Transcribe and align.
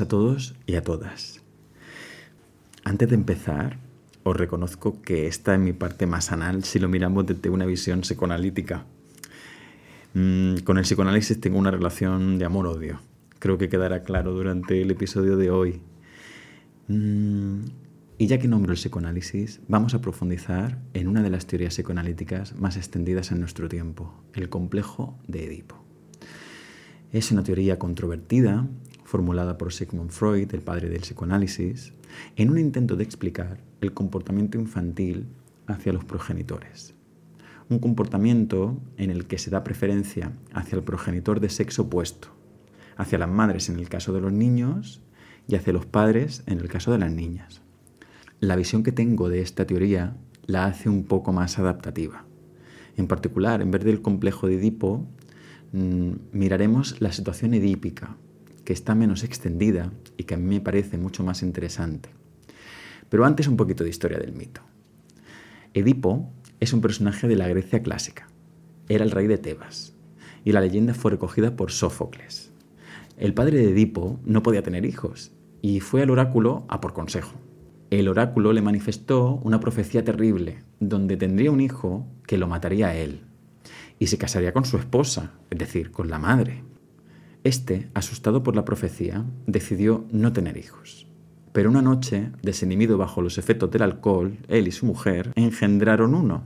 A 0.00 0.08
todos 0.08 0.56
y 0.66 0.74
a 0.74 0.82
todas. 0.82 1.40
Antes 2.82 3.08
de 3.08 3.14
empezar, 3.14 3.78
os 4.24 4.36
reconozco 4.36 5.00
que 5.02 5.28
esta 5.28 5.54
es 5.54 5.60
mi 5.60 5.72
parte 5.72 6.06
más 6.06 6.32
anal 6.32 6.64
si 6.64 6.80
lo 6.80 6.88
miramos 6.88 7.26
desde 7.26 7.48
una 7.48 7.64
visión 7.64 8.00
psicoanalítica. 8.00 8.86
Mm, 10.14 10.56
con 10.64 10.78
el 10.78 10.82
psicoanálisis 10.82 11.40
tengo 11.40 11.58
una 11.58 11.70
relación 11.70 12.38
de 12.38 12.44
amor-odio. 12.44 13.00
Creo 13.38 13.56
que 13.56 13.68
quedará 13.68 14.02
claro 14.02 14.32
durante 14.32 14.82
el 14.82 14.90
episodio 14.90 15.36
de 15.36 15.50
hoy. 15.50 15.80
Mm, 16.88 17.60
y 18.18 18.26
ya 18.26 18.38
que 18.38 18.48
nombro 18.48 18.72
el 18.72 18.78
psicoanálisis, 18.78 19.60
vamos 19.68 19.94
a 19.94 20.00
profundizar 20.00 20.80
en 20.92 21.06
una 21.06 21.22
de 21.22 21.30
las 21.30 21.46
teorías 21.46 21.74
psicoanalíticas 21.74 22.58
más 22.58 22.76
extendidas 22.76 23.30
en 23.30 23.38
nuestro 23.38 23.68
tiempo, 23.68 24.12
el 24.32 24.48
complejo 24.48 25.16
de 25.28 25.44
Edipo. 25.44 25.84
Es 27.12 27.30
una 27.30 27.44
teoría 27.44 27.78
controvertida, 27.78 28.66
formulada 29.14 29.56
por 29.58 29.72
Sigmund 29.72 30.10
Freud, 30.10 30.52
el 30.52 30.60
padre 30.60 30.88
del 30.88 31.02
psicoanálisis, 31.02 31.92
en 32.34 32.50
un 32.50 32.58
intento 32.58 32.96
de 32.96 33.04
explicar 33.04 33.60
el 33.80 33.94
comportamiento 33.94 34.58
infantil 34.58 35.28
hacia 35.68 35.92
los 35.92 36.04
progenitores. 36.04 36.94
Un 37.68 37.78
comportamiento 37.78 38.76
en 38.96 39.10
el 39.10 39.28
que 39.28 39.38
se 39.38 39.50
da 39.50 39.62
preferencia 39.62 40.32
hacia 40.52 40.74
el 40.74 40.82
progenitor 40.82 41.38
de 41.38 41.48
sexo 41.48 41.82
opuesto, 41.82 42.26
hacia 42.96 43.18
las 43.18 43.28
madres 43.28 43.68
en 43.68 43.78
el 43.78 43.88
caso 43.88 44.12
de 44.12 44.20
los 44.20 44.32
niños 44.32 45.00
y 45.46 45.54
hacia 45.54 45.72
los 45.72 45.86
padres 45.86 46.42
en 46.46 46.58
el 46.58 46.66
caso 46.66 46.90
de 46.90 46.98
las 46.98 47.12
niñas. 47.12 47.62
La 48.40 48.56
visión 48.56 48.82
que 48.82 48.90
tengo 48.90 49.28
de 49.28 49.42
esta 49.42 49.64
teoría 49.64 50.16
la 50.44 50.64
hace 50.64 50.88
un 50.88 51.04
poco 51.04 51.32
más 51.32 51.60
adaptativa. 51.60 52.24
En 52.96 53.06
particular, 53.06 53.62
en 53.62 53.70
vez 53.70 53.84
del 53.84 54.02
complejo 54.02 54.48
de 54.48 54.56
Edipo, 54.56 55.06
mm, 55.70 56.10
miraremos 56.32 57.00
la 57.00 57.12
situación 57.12 57.54
edípica, 57.54 58.16
que 58.64 58.72
está 58.72 58.94
menos 58.94 59.24
extendida 59.24 59.92
y 60.16 60.24
que 60.24 60.34
a 60.34 60.36
mí 60.38 60.54
me 60.56 60.60
parece 60.60 60.98
mucho 60.98 61.22
más 61.22 61.42
interesante. 61.42 62.10
Pero 63.08 63.24
antes 63.24 63.46
un 63.46 63.56
poquito 63.56 63.84
de 63.84 63.90
historia 63.90 64.18
del 64.18 64.32
mito. 64.32 64.62
Edipo 65.74 66.30
es 66.60 66.72
un 66.72 66.80
personaje 66.80 67.28
de 67.28 67.36
la 67.36 67.48
Grecia 67.48 67.82
clásica. 67.82 68.28
Era 68.88 69.04
el 69.04 69.10
rey 69.10 69.26
de 69.26 69.38
Tebas 69.38 69.94
y 70.44 70.52
la 70.52 70.60
leyenda 70.60 70.94
fue 70.94 71.10
recogida 71.10 71.56
por 71.56 71.72
Sófocles. 71.72 72.52
El 73.16 73.34
padre 73.34 73.58
de 73.58 73.70
Edipo 73.70 74.20
no 74.24 74.42
podía 74.42 74.62
tener 74.62 74.84
hijos 74.84 75.32
y 75.62 75.80
fue 75.80 76.02
al 76.02 76.10
oráculo 76.10 76.64
a 76.68 76.80
por 76.80 76.92
consejo. 76.92 77.34
El 77.90 78.08
oráculo 78.08 78.52
le 78.52 78.62
manifestó 78.62 79.40
una 79.44 79.60
profecía 79.60 80.04
terrible 80.04 80.62
donde 80.80 81.16
tendría 81.16 81.50
un 81.50 81.60
hijo 81.60 82.06
que 82.26 82.38
lo 82.38 82.48
mataría 82.48 82.88
a 82.88 82.94
él 82.96 83.20
y 83.98 84.08
se 84.08 84.18
casaría 84.18 84.52
con 84.52 84.64
su 84.64 84.76
esposa, 84.76 85.32
es 85.50 85.58
decir, 85.58 85.90
con 85.90 86.10
la 86.10 86.18
madre. 86.18 86.64
Este, 87.44 87.90
asustado 87.92 88.42
por 88.42 88.56
la 88.56 88.64
profecía, 88.64 89.26
decidió 89.46 90.06
no 90.10 90.32
tener 90.32 90.56
hijos. 90.56 91.06
Pero 91.52 91.68
una 91.68 91.82
noche, 91.82 92.30
desinhibido 92.42 92.96
bajo 92.96 93.20
los 93.20 93.36
efectos 93.36 93.70
del 93.70 93.82
alcohol, 93.82 94.38
él 94.48 94.66
y 94.66 94.72
su 94.72 94.86
mujer 94.86 95.30
engendraron 95.36 96.14
uno. 96.14 96.42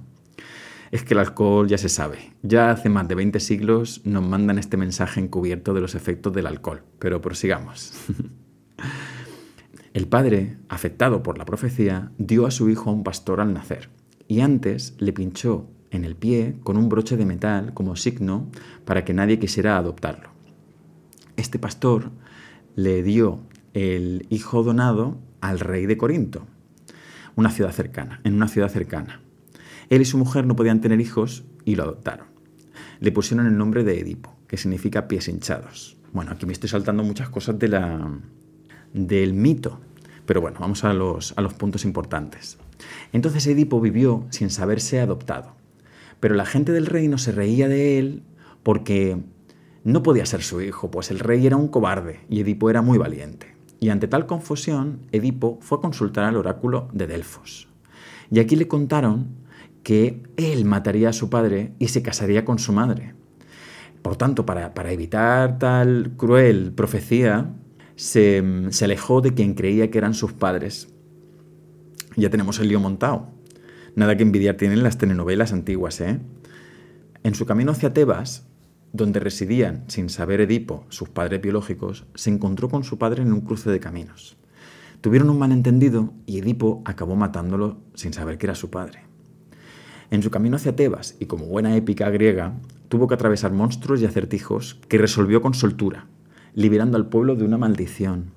Es 0.90 1.04
que 1.04 1.14
el 1.14 1.20
alcohol 1.20 1.68
ya 1.68 1.78
se 1.78 1.88
sabe. 1.88 2.34
Ya 2.42 2.72
hace 2.72 2.88
más 2.88 3.06
de 3.06 3.14
20 3.14 3.38
siglos 3.38 4.00
nos 4.04 4.26
mandan 4.26 4.58
este 4.58 4.76
mensaje 4.76 5.20
encubierto 5.20 5.72
de 5.72 5.80
los 5.80 5.94
efectos 5.94 6.32
del 6.32 6.48
alcohol. 6.48 6.82
Pero 6.98 7.20
prosigamos. 7.20 7.92
el 9.94 10.08
padre, 10.08 10.56
afectado 10.68 11.22
por 11.22 11.38
la 11.38 11.44
profecía, 11.44 12.10
dio 12.18 12.44
a 12.44 12.50
su 12.50 12.68
hijo 12.70 12.90
a 12.90 12.92
un 12.92 13.04
pastor 13.04 13.40
al 13.40 13.54
nacer. 13.54 13.88
Y 14.26 14.40
antes 14.40 14.96
le 14.98 15.12
pinchó 15.12 15.68
en 15.90 16.04
el 16.04 16.16
pie 16.16 16.56
con 16.64 16.76
un 16.76 16.88
broche 16.88 17.16
de 17.16 17.24
metal 17.24 17.72
como 17.72 17.94
signo 17.94 18.48
para 18.84 19.04
que 19.04 19.14
nadie 19.14 19.38
quisiera 19.38 19.76
adoptarlo. 19.76 20.37
Este 21.38 21.60
pastor 21.60 22.10
le 22.74 23.04
dio 23.04 23.38
el 23.72 24.26
hijo 24.28 24.64
donado 24.64 25.18
al 25.40 25.60
rey 25.60 25.86
de 25.86 25.96
Corinto, 25.96 26.44
una 27.36 27.52
ciudad 27.52 27.70
cercana, 27.70 28.20
en 28.24 28.34
una 28.34 28.48
ciudad 28.48 28.68
cercana. 28.68 29.20
Él 29.88 30.02
y 30.02 30.04
su 30.04 30.18
mujer 30.18 30.48
no 30.48 30.56
podían 30.56 30.80
tener 30.80 31.00
hijos 31.00 31.44
y 31.64 31.76
lo 31.76 31.84
adoptaron. 31.84 32.26
Le 32.98 33.12
pusieron 33.12 33.46
el 33.46 33.56
nombre 33.56 33.84
de 33.84 34.00
Edipo, 34.00 34.36
que 34.48 34.56
significa 34.56 35.06
pies 35.06 35.28
hinchados. 35.28 35.96
Bueno, 36.12 36.32
aquí 36.32 36.44
me 36.44 36.52
estoy 36.52 36.70
saltando 36.70 37.04
muchas 37.04 37.28
cosas 37.28 37.56
de 37.56 37.68
la, 37.68 38.18
del 38.92 39.32
mito, 39.32 39.78
pero 40.26 40.40
bueno, 40.40 40.58
vamos 40.58 40.82
a 40.82 40.92
los, 40.92 41.34
a 41.38 41.40
los 41.40 41.54
puntos 41.54 41.84
importantes. 41.84 42.58
Entonces 43.12 43.46
Edipo 43.46 43.80
vivió 43.80 44.26
sin 44.30 44.50
saberse 44.50 44.98
adoptado, 44.98 45.54
pero 46.18 46.34
la 46.34 46.46
gente 46.46 46.72
del 46.72 46.86
reino 46.86 47.16
se 47.16 47.30
reía 47.30 47.68
de 47.68 48.00
él 48.00 48.22
porque 48.64 49.18
no 49.84 50.02
podía 50.02 50.26
ser 50.26 50.42
su 50.42 50.60
hijo, 50.60 50.90
pues 50.90 51.10
el 51.10 51.18
rey 51.18 51.46
era 51.46 51.56
un 51.56 51.68
cobarde 51.68 52.20
y 52.28 52.40
Edipo 52.40 52.70
era 52.70 52.82
muy 52.82 52.98
valiente. 52.98 53.54
Y 53.80 53.90
ante 53.90 54.08
tal 54.08 54.26
confusión, 54.26 55.00
Edipo 55.12 55.58
fue 55.60 55.78
a 55.78 55.80
consultar 55.80 56.24
al 56.24 56.36
oráculo 56.36 56.88
de 56.92 57.06
Delfos. 57.06 57.68
Y 58.30 58.40
aquí 58.40 58.56
le 58.56 58.68
contaron 58.68 59.28
que 59.82 60.22
él 60.36 60.64
mataría 60.64 61.10
a 61.10 61.12
su 61.12 61.30
padre 61.30 61.72
y 61.78 61.88
se 61.88 62.02
casaría 62.02 62.44
con 62.44 62.58
su 62.58 62.72
madre. 62.72 63.14
Por 64.02 64.16
tanto, 64.16 64.44
para, 64.44 64.72
evitar 64.92 65.58
tal 65.58 66.12
cruel 66.16 66.72
profecía, 66.72 67.54
se, 67.96 68.42
se 68.70 68.84
alejó 68.84 69.20
de 69.20 69.34
quien 69.34 69.54
creía 69.54 69.90
que 69.90 69.98
eran 69.98 70.14
sus 70.14 70.32
padres. 70.32 70.88
Ya 72.16 72.30
tenemos 72.30 72.58
el 72.58 72.68
lío 72.68 72.80
montado. 72.80 73.28
Nada 73.94 74.16
que 74.16 74.22
envidiar 74.22 74.56
tienen 74.56 74.82
las 74.82 74.98
telenovelas 74.98 75.52
antiguas, 75.52 76.00
¿eh? 76.00 76.20
En 77.22 77.34
su 77.34 77.46
camino 77.46 77.72
hacia 77.72 77.92
Tebas, 77.92 78.47
donde 78.92 79.20
residían, 79.20 79.84
sin 79.88 80.08
saber 80.08 80.40
Edipo, 80.40 80.86
sus 80.88 81.08
padres 81.08 81.40
biológicos, 81.40 82.06
se 82.14 82.30
encontró 82.30 82.68
con 82.68 82.84
su 82.84 82.98
padre 82.98 83.22
en 83.22 83.32
un 83.32 83.42
cruce 83.42 83.70
de 83.70 83.80
caminos. 83.80 84.36
Tuvieron 85.00 85.30
un 85.30 85.38
malentendido 85.38 86.12
y 86.26 86.38
Edipo 86.38 86.82
acabó 86.84 87.14
matándolo 87.14 87.78
sin 87.94 88.12
saber 88.12 88.38
que 88.38 88.46
era 88.46 88.54
su 88.54 88.70
padre. 88.70 89.04
En 90.10 90.22
su 90.22 90.30
camino 90.30 90.56
hacia 90.56 90.74
Tebas, 90.74 91.16
y 91.20 91.26
como 91.26 91.46
buena 91.46 91.76
épica 91.76 92.08
griega, 92.10 92.54
tuvo 92.88 93.06
que 93.06 93.14
atravesar 93.14 93.52
monstruos 93.52 94.00
y 94.00 94.06
acertijos 94.06 94.80
que 94.88 94.98
resolvió 94.98 95.42
con 95.42 95.52
soltura, 95.52 96.06
liberando 96.54 96.96
al 96.96 97.08
pueblo 97.08 97.36
de 97.36 97.44
una 97.44 97.58
maldición. 97.58 98.32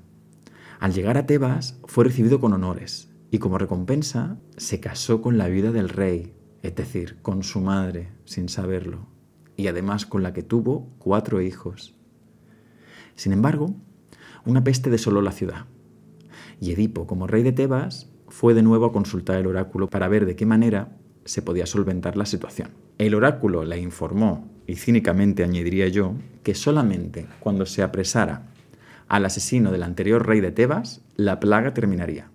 Al 0.80 0.94
llegar 0.94 1.18
a 1.18 1.26
Tebas 1.26 1.80
fue 1.86 2.04
recibido 2.04 2.42
con 2.42 2.52
honores, 2.52 3.10
y 3.32 3.40
como 3.40 3.58
recompensa 3.58 4.38
se 4.58 4.82
casó 4.82 5.22
con 5.22 5.38
la 5.38 5.48
vida 5.48 5.72
del 5.72 5.88
rey, 5.88 6.34
es 6.62 6.76
decir, 6.76 7.18
con 7.22 7.44
su 7.44 7.62
madre, 7.62 8.10
sin 8.26 8.50
saberlo 8.50 9.11
y 9.62 9.68
además 9.68 10.08
con 10.08 10.24
la 10.24 10.34
que 10.34 10.42
tuvo 10.42 10.90
cuatro 10.98 11.40
hijos. 11.40 11.94
Sin 13.16 13.32
embargo, 13.32 13.76
una 14.44 14.64
peste 14.64 14.90
desoló 14.90 15.22
la 15.22 15.32
ciudad, 15.32 15.66
y 16.60 16.72
Edipo, 16.72 17.06
como 17.06 17.28
rey 17.28 17.44
de 17.44 17.52
Tebas, 17.52 18.10
fue 18.28 18.56
de 18.56 18.64
nuevo 18.64 18.88
a 18.88 18.92
consultar 18.92 19.38
el 19.38 19.46
oráculo 19.46 19.88
para 19.88 20.08
ver 20.08 20.26
de 20.26 20.36
qué 20.36 20.48
manera 20.48 20.98
se 21.26 21.44
podía 21.44 21.68
solventar 21.68 22.18
la 22.18 22.26
situación. 22.26 22.70
El 22.98 23.14
oráculo 23.14 23.64
le 23.64 23.80
informó, 23.80 24.50
y 24.66 24.78
cínicamente 24.78 25.44
añadiría 25.44 25.88
yo, 25.90 26.16
que 26.42 26.56
solamente 26.56 27.28
cuando 27.40 27.68
se 27.68 27.84
apresara 27.84 28.48
al 29.08 29.26
asesino 29.26 29.72
del 29.72 29.84
anterior 29.84 30.26
rey 30.26 30.42
de 30.42 30.52
Tebas, 30.52 31.02
la 31.18 31.40
plaga 31.40 31.76
terminaría. 31.76 32.32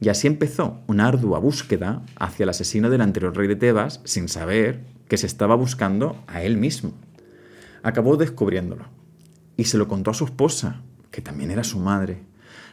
Y 0.00 0.10
así 0.10 0.28
empezó 0.28 0.80
una 0.86 1.08
ardua 1.08 1.40
búsqueda 1.40 2.02
hacia 2.16 2.44
el 2.44 2.50
asesino 2.50 2.88
del 2.88 3.00
anterior 3.00 3.36
rey 3.36 3.48
de 3.48 3.56
Tebas, 3.56 4.00
sin 4.04 4.28
saber 4.28 4.91
que 5.12 5.18
se 5.18 5.26
estaba 5.26 5.56
buscando 5.56 6.24
a 6.26 6.42
él 6.42 6.56
mismo. 6.56 6.94
Acabó 7.82 8.16
descubriéndolo 8.16 8.86
y 9.58 9.64
se 9.64 9.76
lo 9.76 9.86
contó 9.86 10.10
a 10.10 10.14
su 10.14 10.24
esposa, 10.24 10.80
que 11.10 11.20
también 11.20 11.50
era 11.50 11.64
su 11.64 11.78
madre, 11.78 12.22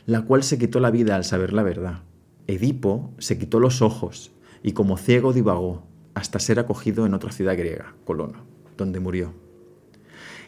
la 0.05 0.21
cual 0.21 0.43
se 0.43 0.57
quitó 0.57 0.79
la 0.79 0.89
vida 0.89 1.17
al 1.17 1.25
saber 1.25 1.51
la 1.51 1.63
verdad. 1.63 2.03
Edipo 2.47 3.13
se 3.17 3.37
quitó 3.37 3.59
los 3.59 3.81
ojos 3.81 4.31
y 4.63 4.71
como 4.71 4.95
ciego 4.95 5.33
divagó 5.33 5.85
hasta 6.13 6.39
ser 6.39 6.59
acogido 6.59 7.05
en 7.05 7.13
otra 7.13 7.33
ciudad 7.33 7.57
griega, 7.57 7.93
Colono, 8.05 8.45
donde 8.77 9.01
murió. 9.01 9.33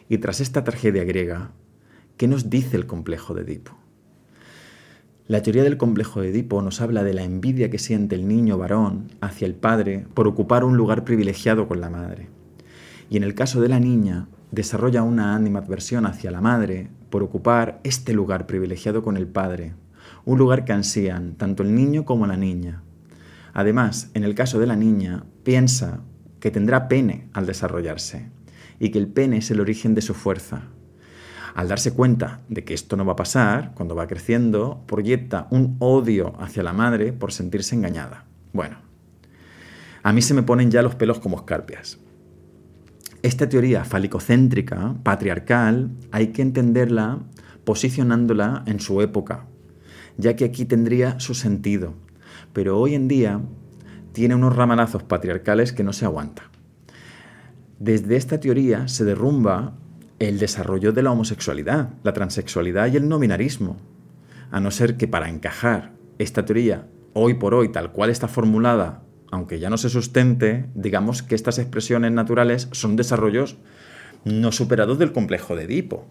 Y 0.08 0.16
tras 0.16 0.40
esta 0.40 0.64
tragedia 0.64 1.04
griega, 1.04 1.50
¿qué 2.16 2.26
nos 2.26 2.48
dice 2.48 2.78
el 2.78 2.86
complejo 2.86 3.34
de 3.34 3.42
Edipo? 3.42 3.76
La 5.32 5.40
teoría 5.40 5.62
del 5.62 5.78
complejo 5.78 6.20
de 6.20 6.28
Edipo 6.28 6.60
nos 6.60 6.82
habla 6.82 7.04
de 7.04 7.14
la 7.14 7.22
envidia 7.22 7.70
que 7.70 7.78
siente 7.78 8.14
el 8.14 8.28
niño 8.28 8.58
varón 8.58 9.12
hacia 9.22 9.46
el 9.46 9.54
padre 9.54 10.04
por 10.12 10.28
ocupar 10.28 10.62
un 10.62 10.76
lugar 10.76 11.04
privilegiado 11.04 11.68
con 11.68 11.80
la 11.80 11.88
madre. 11.88 12.28
Y 13.08 13.16
en 13.16 13.22
el 13.22 13.34
caso 13.34 13.62
de 13.62 13.70
la 13.70 13.80
niña, 13.80 14.28
desarrolla 14.50 15.02
una 15.02 15.34
animadversión 15.34 16.04
hacia 16.04 16.30
la 16.30 16.42
madre 16.42 16.90
por 17.08 17.22
ocupar 17.22 17.80
este 17.82 18.12
lugar 18.12 18.46
privilegiado 18.46 19.02
con 19.02 19.16
el 19.16 19.26
padre, 19.26 19.72
un 20.26 20.36
lugar 20.36 20.66
que 20.66 20.74
ansían 20.74 21.32
tanto 21.36 21.62
el 21.62 21.74
niño 21.74 22.04
como 22.04 22.26
la 22.26 22.36
niña. 22.36 22.82
Además, 23.54 24.10
en 24.12 24.24
el 24.24 24.34
caso 24.34 24.58
de 24.58 24.66
la 24.66 24.76
niña, 24.76 25.24
piensa 25.44 26.00
que 26.40 26.50
tendrá 26.50 26.88
pene 26.88 27.30
al 27.32 27.46
desarrollarse 27.46 28.28
y 28.78 28.90
que 28.90 28.98
el 28.98 29.08
pene 29.08 29.38
es 29.38 29.50
el 29.50 29.60
origen 29.60 29.94
de 29.94 30.02
su 30.02 30.12
fuerza, 30.12 30.64
al 31.54 31.68
darse 31.68 31.92
cuenta 31.92 32.40
de 32.48 32.64
que 32.64 32.74
esto 32.74 32.96
no 32.96 33.04
va 33.04 33.12
a 33.12 33.16
pasar, 33.16 33.72
cuando 33.74 33.94
va 33.94 34.06
creciendo, 34.06 34.82
proyecta 34.86 35.46
un 35.50 35.76
odio 35.78 36.34
hacia 36.40 36.62
la 36.62 36.72
madre 36.72 37.12
por 37.12 37.32
sentirse 37.32 37.74
engañada. 37.74 38.24
Bueno, 38.52 38.76
a 40.02 40.12
mí 40.12 40.22
se 40.22 40.34
me 40.34 40.42
ponen 40.42 40.70
ya 40.70 40.82
los 40.82 40.94
pelos 40.94 41.20
como 41.20 41.36
escarpias. 41.36 41.98
Esta 43.22 43.48
teoría 43.48 43.84
falicocéntrica, 43.84 44.96
patriarcal, 45.02 45.90
hay 46.10 46.28
que 46.28 46.42
entenderla 46.42 47.20
posicionándola 47.64 48.64
en 48.66 48.80
su 48.80 49.00
época, 49.00 49.46
ya 50.16 50.34
que 50.34 50.44
aquí 50.44 50.64
tendría 50.64 51.20
su 51.20 51.34
sentido, 51.34 51.94
pero 52.52 52.78
hoy 52.78 52.94
en 52.94 53.06
día 53.06 53.40
tiene 54.12 54.34
unos 54.34 54.56
ramalazos 54.56 55.04
patriarcales 55.04 55.72
que 55.72 55.84
no 55.84 55.92
se 55.92 56.04
aguanta. 56.04 56.50
Desde 57.78 58.16
esta 58.16 58.40
teoría 58.40 58.88
se 58.88 59.04
derrumba 59.04 59.74
el 60.28 60.38
desarrollo 60.38 60.92
de 60.92 61.02
la 61.02 61.10
homosexualidad, 61.10 61.90
la 62.04 62.12
transexualidad 62.12 62.92
y 62.92 62.96
el 62.96 63.08
no 63.08 63.18
binarismo, 63.18 63.78
a 64.52 64.60
no 64.60 64.70
ser 64.70 64.96
que 64.96 65.08
para 65.08 65.28
encajar 65.28 65.92
esta 66.18 66.44
teoría 66.44 66.86
hoy 67.12 67.34
por 67.34 67.54
hoy 67.54 67.70
tal 67.70 67.90
cual 67.90 68.08
está 68.08 68.28
formulada, 68.28 69.02
aunque 69.32 69.58
ya 69.58 69.68
no 69.68 69.76
se 69.78 69.88
sustente, 69.88 70.66
digamos 70.74 71.24
que 71.24 71.34
estas 71.34 71.58
expresiones 71.58 72.12
naturales 72.12 72.68
son 72.70 72.94
desarrollos 72.94 73.56
no 74.24 74.52
superados 74.52 74.98
del 74.98 75.12
complejo 75.12 75.56
de 75.56 75.64
Edipo. 75.64 76.06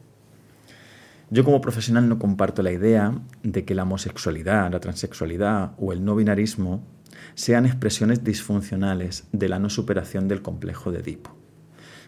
Yo 1.30 1.46
como 1.46 1.62
profesional 1.62 2.10
no 2.10 2.20
comparto 2.20 2.62
la 2.62 2.74
idea 2.74 3.14
de 3.44 3.64
que 3.64 3.76
la 3.76 3.84
homosexualidad, 3.84 4.70
la 4.70 4.82
transexualidad 4.82 5.72
o 5.78 5.94
el 5.94 6.04
no 6.04 6.18
binarismo 6.18 6.84
sean 7.36 7.66
expresiones 7.66 8.26
disfuncionales 8.26 9.30
de 9.32 9.48
la 9.48 9.60
no 9.60 9.70
superación 9.70 10.28
del 10.28 10.42
complejo 10.42 10.92
de 10.92 11.00
Edipo. 11.00 11.41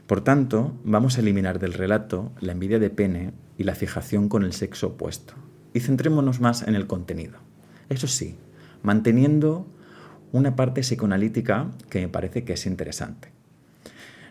Por 0.07 0.21
tanto, 0.21 0.73
vamos 0.83 1.17
a 1.17 1.21
eliminar 1.21 1.59
del 1.59 1.73
relato 1.73 2.31
la 2.41 2.51
envidia 2.51 2.79
de 2.79 2.89
pene 2.89 3.33
y 3.57 3.63
la 3.63 3.75
fijación 3.75 4.27
con 4.27 4.43
el 4.43 4.53
sexo 4.53 4.87
opuesto, 4.87 5.33
y 5.73 5.79
centrémonos 5.79 6.41
más 6.41 6.67
en 6.67 6.75
el 6.75 6.87
contenido. 6.87 7.39
Eso 7.89 8.07
sí, 8.07 8.35
manteniendo 8.81 9.65
una 10.33 10.55
parte 10.55 10.81
psicoanalítica 10.81 11.71
que 11.89 12.01
me 12.01 12.09
parece 12.09 12.43
que 12.43 12.53
es 12.53 12.65
interesante. 12.65 13.29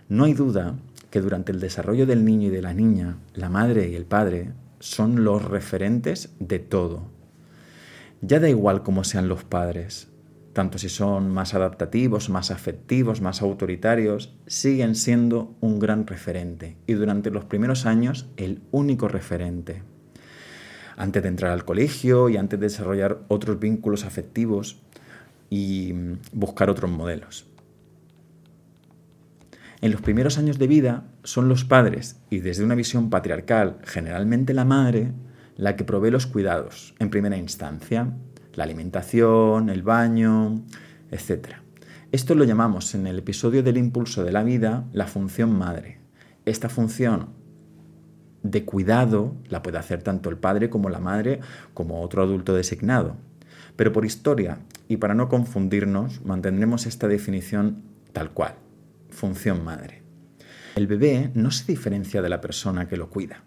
No 0.08 0.24
hay 0.24 0.34
duda 0.34 0.74
que 1.10 1.20
durante 1.20 1.52
el 1.52 1.60
desarrollo 1.60 2.06
del 2.06 2.24
niño 2.24 2.48
y 2.48 2.50
de 2.50 2.62
la 2.62 2.74
niña, 2.74 3.16
la 3.34 3.48
madre 3.48 3.88
y 3.88 3.94
el 3.94 4.04
padre 4.04 4.52
son 4.78 5.24
los 5.24 5.42
referentes 5.42 6.34
de 6.38 6.58
todo. 6.58 7.04
Ya 8.20 8.40
da 8.40 8.48
igual 8.48 8.82
cómo 8.82 9.04
sean 9.04 9.28
los 9.28 9.44
padres, 9.44 10.08
tanto 10.52 10.78
si 10.78 10.88
son 10.88 11.30
más 11.30 11.54
adaptativos, 11.54 12.28
más 12.28 12.50
afectivos, 12.50 13.20
más 13.20 13.42
autoritarios, 13.42 14.34
siguen 14.46 14.94
siendo 14.94 15.54
un 15.60 15.78
gran 15.78 16.06
referente 16.06 16.76
y 16.86 16.92
durante 16.92 17.30
los 17.30 17.44
primeros 17.44 17.86
años 17.86 18.28
el 18.36 18.60
único 18.70 19.08
referente. 19.08 19.82
Antes 20.96 21.22
de 21.22 21.28
entrar 21.28 21.52
al 21.52 21.64
colegio 21.64 22.28
y 22.28 22.36
antes 22.36 22.60
de 22.60 22.66
desarrollar 22.66 23.22
otros 23.28 23.58
vínculos 23.58 24.04
afectivos 24.04 24.82
y 25.48 25.94
buscar 26.32 26.68
otros 26.68 26.90
modelos. 26.90 27.46
En 29.80 29.90
los 29.90 30.00
primeros 30.00 30.38
años 30.38 30.58
de 30.58 30.68
vida 30.68 31.04
son 31.24 31.48
los 31.48 31.64
padres, 31.64 32.20
y 32.30 32.38
desde 32.38 32.62
una 32.62 32.76
visión 32.76 33.10
patriarcal, 33.10 33.78
generalmente 33.82 34.54
la 34.54 34.64
madre, 34.64 35.12
la 35.56 35.74
que 35.74 35.82
provee 35.82 36.12
los 36.12 36.26
cuidados, 36.26 36.94
en 37.00 37.10
primera 37.10 37.36
instancia, 37.36 38.12
la 38.54 38.64
alimentación, 38.64 39.68
el 39.68 39.82
baño, 39.82 40.62
etc. 41.10 41.56
Esto 42.12 42.34
lo 42.34 42.44
llamamos 42.44 42.94
en 42.94 43.06
el 43.06 43.18
episodio 43.18 43.62
del 43.62 43.78
impulso 43.78 44.24
de 44.24 44.32
la 44.32 44.42
vida 44.42 44.84
la 44.92 45.06
función 45.06 45.56
madre. 45.56 45.98
Esta 46.44 46.68
función 46.68 47.28
de 48.42 48.64
cuidado 48.64 49.36
la 49.48 49.62
puede 49.62 49.78
hacer 49.78 50.02
tanto 50.02 50.28
el 50.28 50.36
padre 50.36 50.68
como 50.68 50.90
la 50.90 50.98
madre 50.98 51.40
como 51.74 52.02
otro 52.02 52.22
adulto 52.22 52.54
designado. 52.54 53.16
Pero 53.76 53.92
por 53.92 54.04
historia 54.04 54.58
y 54.88 54.98
para 54.98 55.14
no 55.14 55.28
confundirnos, 55.28 56.24
mantendremos 56.24 56.86
esta 56.86 57.08
definición 57.08 57.82
tal 58.12 58.32
cual 58.32 58.56
función 59.08 59.64
madre. 59.64 60.02
El 60.74 60.86
bebé 60.86 61.30
no 61.34 61.50
se 61.50 61.70
diferencia 61.70 62.22
de 62.22 62.28
la 62.28 62.40
persona 62.40 62.88
que 62.88 62.96
lo 62.96 63.10
cuida. 63.10 63.44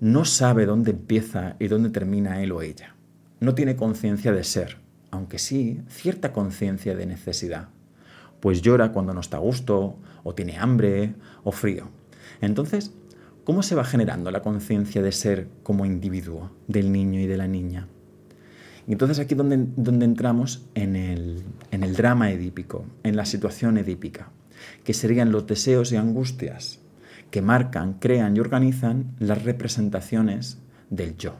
No 0.00 0.24
sabe 0.24 0.66
dónde 0.66 0.90
empieza 0.90 1.56
y 1.58 1.68
dónde 1.68 1.90
termina 1.90 2.42
él 2.42 2.52
o 2.52 2.62
ella. 2.62 2.95
No 3.40 3.54
tiene 3.54 3.76
conciencia 3.76 4.32
de 4.32 4.44
ser, 4.44 4.78
aunque 5.10 5.38
sí 5.38 5.82
cierta 5.88 6.32
conciencia 6.32 6.94
de 6.94 7.06
necesidad. 7.06 7.68
Pues 8.40 8.62
llora 8.62 8.92
cuando 8.92 9.14
no 9.14 9.20
está 9.20 9.36
a 9.36 9.40
gusto, 9.40 9.98
o 10.24 10.34
tiene 10.34 10.58
hambre, 10.58 11.14
o 11.44 11.52
frío. 11.52 11.88
Entonces, 12.40 12.92
¿cómo 13.44 13.62
se 13.62 13.74
va 13.74 13.84
generando 13.84 14.30
la 14.30 14.42
conciencia 14.42 15.02
de 15.02 15.12
ser 15.12 15.48
como 15.62 15.86
individuo 15.86 16.50
del 16.66 16.92
niño 16.92 17.20
y 17.20 17.26
de 17.26 17.36
la 17.36 17.46
niña? 17.46 17.88
Y 18.86 18.92
entonces 18.92 19.18
aquí 19.18 19.34
es 19.34 19.38
donde, 19.38 19.66
donde 19.76 20.04
entramos 20.04 20.64
en 20.74 20.96
el, 20.96 21.42
en 21.70 21.82
el 21.82 21.94
drama 21.96 22.30
edípico, 22.30 22.84
en 23.02 23.16
la 23.16 23.26
situación 23.26 23.78
edípica 23.78 24.30
que 24.84 24.94
serían 24.94 25.32
los 25.32 25.46
deseos 25.46 25.92
y 25.92 25.96
angustias 25.96 26.80
que 27.30 27.42
marcan, 27.42 27.94
crean 27.94 28.36
y 28.36 28.40
organizan 28.40 29.14
las 29.18 29.42
representaciones 29.42 30.58
del 30.90 31.16
yo, 31.16 31.34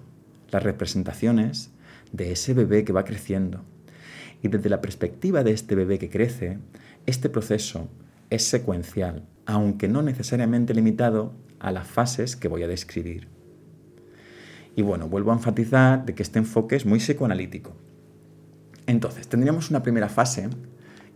las 0.50 0.62
representaciones 0.62 1.70
de 2.17 2.33
ese 2.33 2.55
bebé 2.55 2.85
que 2.85 2.93
va 2.93 3.05
creciendo. 3.05 3.63
Y 4.43 4.49
desde 4.49 4.71
la 4.71 4.81
perspectiva 4.81 5.45
de 5.45 5.53
este 5.53 5.75
bebé 5.75 5.99
que 5.99 6.11
crece, 6.11 6.59
este 7.07 7.29
proceso 7.29 7.89
es 8.31 8.45
secuencial, 8.45 9.27
aunque 9.45 9.89
no 9.89 10.03
necesariamente 10.03 10.75
limitado 10.75 11.35
a 11.59 11.71
las 11.73 11.87
fases 11.87 12.37
que 12.37 12.49
voy 12.49 12.63
a 12.63 12.69
describir. 12.69 13.29
Y 14.75 14.83
bueno, 14.83 15.09
vuelvo 15.09 15.31
a 15.31 15.35
enfatizar 15.35 16.05
de 16.05 16.15
que 16.15 16.23
este 16.23 16.39
enfoque 16.39 16.77
es 16.77 16.85
muy 16.85 16.99
psicoanalítico. 16.99 17.75
Entonces, 18.87 19.27
tendríamos 19.27 19.71
una 19.71 19.83
primera 19.83 20.09
fase 20.09 20.49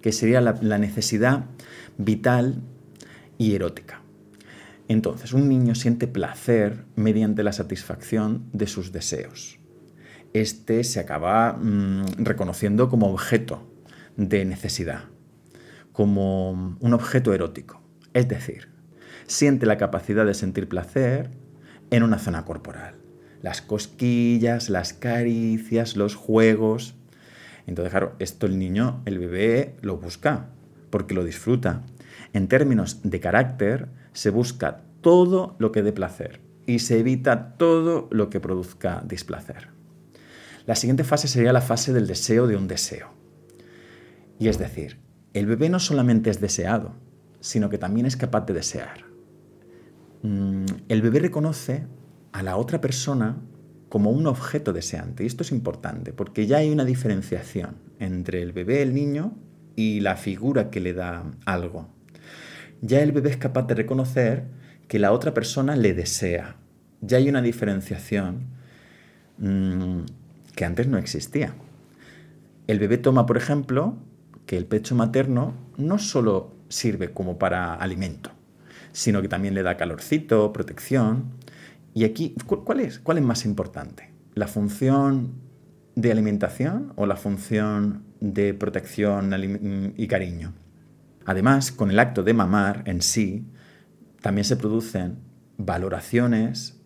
que 0.00 0.12
sería 0.12 0.40
la, 0.40 0.78
necesidad 0.78 1.44
vital 1.98 2.62
y 3.38 3.54
erótica. 3.54 4.00
Entonces, 4.88 5.34
un 5.34 5.48
niño 5.48 5.74
siente 5.74 6.08
placer 6.08 6.84
mediante 6.96 7.44
la 7.44 7.52
satisfacción 7.52 8.44
de 8.52 8.66
sus 8.66 8.92
deseos. 8.92 9.59
Este 10.32 10.84
se 10.84 11.00
acaba 11.00 11.54
mm, 11.54 12.24
reconociendo 12.24 12.88
como 12.88 13.10
objeto 13.10 13.66
de 14.16 14.44
necesidad, 14.44 15.04
como 15.92 16.76
un 16.78 16.94
objeto 16.94 17.34
erótico. 17.34 17.82
Es 18.14 18.28
decir, 18.28 18.68
siente 19.26 19.66
la 19.66 19.76
capacidad 19.76 20.24
de 20.24 20.34
sentir 20.34 20.68
placer 20.68 21.30
en 21.90 22.02
una 22.04 22.18
zona 22.18 22.44
corporal. 22.44 22.94
Las 23.42 23.62
cosquillas, 23.62 24.70
las 24.70 24.92
caricias, 24.92 25.96
los 25.96 26.14
juegos. 26.14 26.94
Entonces, 27.66 27.90
claro, 27.90 28.14
esto 28.18 28.46
el 28.46 28.58
niño, 28.58 29.02
el 29.06 29.18
bebé, 29.18 29.76
lo 29.80 29.96
busca 29.96 30.50
porque 30.90 31.14
lo 31.14 31.24
disfruta. 31.24 31.82
En 32.32 32.46
términos 32.46 33.00
de 33.02 33.18
carácter, 33.18 33.88
se 34.12 34.30
busca 34.30 34.82
todo 35.00 35.56
lo 35.58 35.72
que 35.72 35.82
dé 35.82 35.92
placer 35.92 36.40
y 36.66 36.80
se 36.80 37.00
evita 37.00 37.56
todo 37.56 38.08
lo 38.10 38.30
que 38.30 38.38
produzca 38.38 39.02
displacer. 39.06 39.79
La 40.70 40.76
siguiente 40.76 41.02
fase 41.02 41.26
sería 41.26 41.52
la 41.52 41.62
fase 41.62 41.92
del 41.92 42.06
deseo 42.06 42.46
de 42.46 42.54
un 42.54 42.68
deseo. 42.68 43.08
Y 44.38 44.46
es 44.46 44.56
decir, 44.56 45.00
el 45.34 45.46
bebé 45.46 45.68
no 45.68 45.80
solamente 45.80 46.30
es 46.30 46.40
deseado, 46.40 46.94
sino 47.40 47.70
que 47.70 47.76
también 47.76 48.06
es 48.06 48.16
capaz 48.16 48.42
de 48.42 48.54
desear. 48.54 49.04
Mm, 50.22 50.66
el 50.88 51.02
bebé 51.02 51.18
reconoce 51.18 51.88
a 52.30 52.44
la 52.44 52.56
otra 52.56 52.80
persona 52.80 53.42
como 53.88 54.12
un 54.12 54.28
objeto 54.28 54.72
deseante. 54.72 55.24
Y 55.24 55.26
esto 55.26 55.42
es 55.42 55.50
importante 55.50 56.12
porque 56.12 56.46
ya 56.46 56.58
hay 56.58 56.70
una 56.70 56.84
diferenciación 56.84 57.74
entre 57.98 58.40
el 58.40 58.52
bebé, 58.52 58.80
el 58.82 58.94
niño, 58.94 59.36
y 59.74 59.98
la 59.98 60.14
figura 60.14 60.70
que 60.70 60.78
le 60.78 60.92
da 60.92 61.32
algo. 61.46 61.88
Ya 62.80 63.02
el 63.02 63.10
bebé 63.10 63.30
es 63.30 63.38
capaz 63.38 63.64
de 63.64 63.74
reconocer 63.74 64.44
que 64.86 65.00
la 65.00 65.10
otra 65.10 65.34
persona 65.34 65.74
le 65.74 65.94
desea. 65.94 66.58
Ya 67.00 67.16
hay 67.16 67.28
una 67.28 67.42
diferenciación 67.42 68.44
mm, 69.38 70.02
que 70.60 70.66
antes 70.66 70.88
no 70.88 70.98
existía. 70.98 71.54
El 72.66 72.78
bebé 72.78 72.98
toma, 72.98 73.24
por 73.24 73.38
ejemplo, 73.38 73.96
que 74.44 74.58
el 74.58 74.66
pecho 74.66 74.94
materno 74.94 75.54
no 75.78 75.98
solo 75.98 76.52
sirve 76.68 77.14
como 77.14 77.38
para 77.38 77.72
alimento, 77.72 78.30
sino 78.92 79.22
que 79.22 79.28
también 79.28 79.54
le 79.54 79.62
da 79.62 79.78
calorcito, 79.78 80.52
protección. 80.52 81.30
Y 81.94 82.04
aquí, 82.04 82.34
¿cuál 82.44 82.80
es, 82.80 82.98
cuál 82.98 83.16
es 83.16 83.24
más 83.24 83.46
importante? 83.46 84.10
¿La 84.34 84.48
función 84.48 85.32
de 85.94 86.12
alimentación 86.12 86.92
o 86.94 87.06
la 87.06 87.16
función 87.16 88.02
de 88.20 88.52
protección 88.52 89.94
y 89.96 90.06
cariño? 90.08 90.52
Además, 91.24 91.72
con 91.72 91.90
el 91.90 91.98
acto 91.98 92.22
de 92.22 92.34
mamar 92.34 92.82
en 92.84 93.00
sí, 93.00 93.46
también 94.20 94.44
se 94.44 94.58
producen 94.58 95.20
valoraciones, 95.56 96.78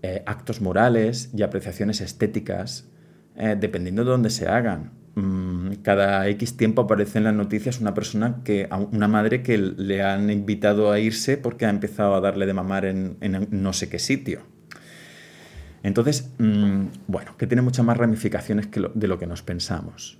eh, 0.00 0.22
actos 0.24 0.62
morales 0.62 1.28
y 1.36 1.42
apreciaciones 1.42 2.00
estéticas, 2.00 2.88
eh, 3.36 3.56
dependiendo 3.58 4.04
de 4.04 4.10
dónde 4.10 4.30
se 4.30 4.48
hagan. 4.48 4.92
Mm, 5.14 5.74
cada 5.82 6.26
X 6.28 6.56
tiempo 6.56 6.82
aparece 6.82 7.18
en 7.18 7.24
las 7.24 7.34
noticias 7.34 7.80
una 7.80 7.92
persona 7.92 8.40
que, 8.44 8.68
una 8.92 9.08
madre 9.08 9.42
que 9.42 9.58
le 9.58 10.02
han 10.02 10.30
invitado 10.30 10.90
a 10.90 10.98
irse 10.98 11.36
porque 11.36 11.66
ha 11.66 11.70
empezado 11.70 12.14
a 12.14 12.20
darle 12.20 12.46
de 12.46 12.54
mamar 12.54 12.86
en, 12.86 13.18
no 13.50 13.72
sé 13.72 13.88
qué 13.88 13.98
sitio. 13.98 14.40
Entonces, 15.82 16.30
mm, 16.38 16.84
bueno, 17.08 17.36
que 17.36 17.46
tiene 17.46 17.62
muchas 17.62 17.84
más 17.84 17.96
ramificaciones 17.96 18.68
que 18.68 18.88
de 18.94 19.08
lo 19.08 19.18
que 19.18 19.26
nos 19.26 19.42
pensamos. 19.42 20.18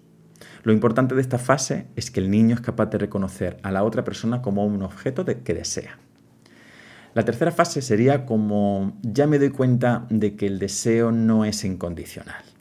Lo 0.65 0.73
importante 0.73 1.15
de 1.15 1.21
esta 1.21 1.39
fase 1.39 1.87
es 1.97 2.11
que 2.11 2.21
el 2.21 2.31
niño 2.31 2.55
es 2.55 2.61
capaz 2.61 2.87
de 2.87 2.99
reconocer 2.99 3.59
a 3.63 3.71
la 3.71 3.85
otra 3.85 4.05
persona 4.05 4.43
como 4.43 4.65
un 4.67 4.83
objeto 4.83 5.25
que 5.25 5.55
desea. 5.55 5.99
La 7.15 7.25
tercera 7.25 7.51
fase 7.51 7.83
sería 7.83 8.25
como 8.25 8.99
ya 9.03 9.27
me 9.27 9.39
doy 9.39 9.51
cuenta 9.51 10.07
de 10.09 10.35
que 10.35 10.47
el 10.47 10.59
deseo 10.59 11.13
no 11.13 11.45
es 11.45 11.65
incondicional. 11.65 12.52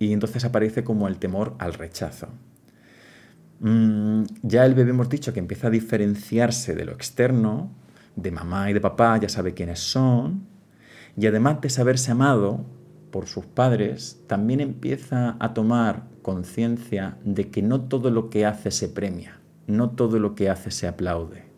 Y 0.00 0.12
entonces 0.12 0.44
aparece 0.44 0.82
como 0.82 1.06
el 1.06 1.18
temor 1.18 1.54
al 1.58 1.74
rechazo. 1.74 2.28
Mm, 3.60 4.22
ya 4.42 4.64
el 4.64 4.74
bebé 4.74 4.90
hemos 4.90 5.10
dicho 5.10 5.34
que 5.34 5.38
empieza 5.38 5.66
a 5.66 5.70
diferenciarse 5.70 6.74
de 6.74 6.86
lo 6.86 6.92
externo, 6.92 7.70
de 8.16 8.30
mamá 8.30 8.70
y 8.70 8.72
de 8.72 8.80
papá, 8.80 9.18
ya 9.18 9.28
sabe 9.28 9.52
quiénes 9.52 9.78
son, 9.78 10.46
y 11.16 11.26
además 11.26 11.60
de 11.60 11.68
saberse 11.68 12.10
amado 12.10 12.64
por 13.10 13.26
sus 13.26 13.44
padres, 13.44 14.22
también 14.26 14.60
empieza 14.60 15.36
a 15.38 15.52
tomar 15.52 16.04
conciencia 16.22 17.18
de 17.22 17.50
que 17.50 17.60
no 17.60 17.82
todo 17.82 18.10
lo 18.10 18.30
que 18.30 18.46
hace 18.46 18.70
se 18.70 18.88
premia, 18.88 19.38
no 19.66 19.90
todo 19.90 20.18
lo 20.18 20.34
que 20.34 20.48
hace 20.48 20.70
se 20.70 20.88
aplaude. 20.88 21.49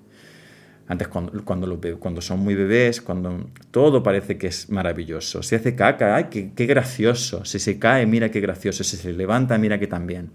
Antes 0.88 1.08
cuando, 1.08 1.44
cuando, 1.44 2.20
son 2.20 2.40
muy 2.40 2.54
bebés, 2.54 3.00
cuando 3.00 3.48
todo 3.70 4.02
parece 4.02 4.36
que 4.36 4.48
es 4.48 4.68
maravilloso. 4.68 5.42
Si 5.42 5.54
hace 5.54 5.74
caca, 5.74 6.16
¡ay, 6.16 6.24
qué, 6.30 6.52
qué 6.54 6.66
gracioso! 6.66 7.44
Si 7.44 7.58
se 7.58 7.78
cae, 7.78 8.04
mira 8.06 8.30
qué 8.30 8.40
gracioso. 8.40 8.84
Si 8.84 8.96
se 8.96 9.12
levanta, 9.12 9.56
mira 9.58 9.78
que 9.78 9.86
también. 9.86 10.30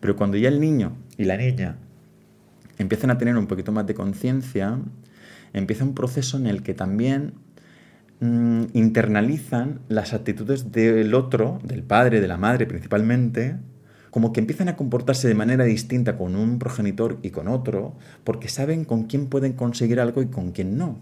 Pero 0.00 0.16
cuando 0.16 0.36
ya 0.36 0.48
el 0.48 0.60
niño 0.60 0.96
y 1.16 1.24
la 1.24 1.36
niña 1.36 1.76
empiezan 2.78 3.10
a 3.10 3.18
tener 3.18 3.36
un 3.36 3.46
poquito 3.46 3.72
más 3.72 3.86
de 3.86 3.94
conciencia, 3.94 4.78
empieza 5.52 5.84
un 5.84 5.94
proceso 5.94 6.36
en 6.36 6.46
el 6.46 6.62
que 6.62 6.74
también 6.74 7.34
mm, 8.20 8.64
internalizan 8.72 9.80
las 9.88 10.12
actitudes 10.14 10.72
del 10.72 11.14
otro, 11.14 11.60
del 11.62 11.82
padre, 11.82 12.20
de 12.20 12.28
la 12.28 12.38
madre 12.38 12.66
principalmente, 12.66 13.56
como 14.10 14.32
que 14.32 14.40
empiezan 14.40 14.68
a 14.68 14.76
comportarse 14.76 15.28
de 15.28 15.34
manera 15.34 15.64
distinta 15.64 16.16
con 16.16 16.36
un 16.36 16.58
progenitor 16.58 17.18
y 17.22 17.30
con 17.30 17.48
otro, 17.48 17.94
porque 18.24 18.48
saben 18.48 18.84
con 18.84 19.04
quién 19.04 19.26
pueden 19.26 19.52
conseguir 19.52 20.00
algo 20.00 20.22
y 20.22 20.26
con 20.26 20.52
quién 20.52 20.76
no. 20.76 20.98